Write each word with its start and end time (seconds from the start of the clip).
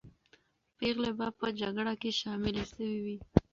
پېغلې 0.77 1.11
به 1.17 1.27
په 1.39 1.47
جګړه 1.59 1.93
کې 2.01 2.09
شاملې 2.19 2.63
سوې 2.73 2.97
وې. 3.03 3.17